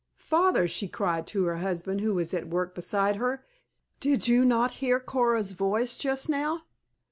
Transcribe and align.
"Father," 0.17 0.67
she 0.67 0.87
cried 0.87 1.27
to 1.27 1.43
her 1.45 1.57
husband 1.57 2.01
who 2.01 2.15
was 2.15 2.33
at 2.33 2.47
work 2.49 2.73
beside 2.73 3.17
her, 3.17 3.45
"did 3.99 4.27
you 4.27 4.43
not 4.43 4.71
hear 4.81 4.99
Coora's 4.99 5.51
voice 5.51 5.95
just 5.95 6.27
now?" 6.27 6.63